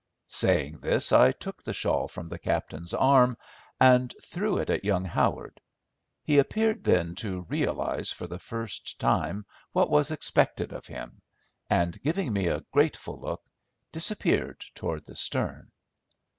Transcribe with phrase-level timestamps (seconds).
[0.25, 3.37] Saying this, I took the shawl from the captain's arm
[3.79, 5.61] and threw it at young Howard.
[6.23, 11.21] He appeared then to realise, for the first time, what was expected of him,
[11.69, 13.43] and, giving me a grateful look,
[13.91, 15.71] disappeared toward the stern.